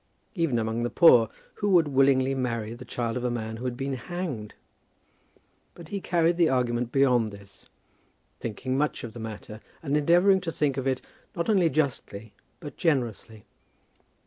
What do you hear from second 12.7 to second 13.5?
generously.